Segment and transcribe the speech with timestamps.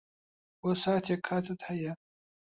[0.59, 1.93] بۆ ساتێک کاتت ھەیە؟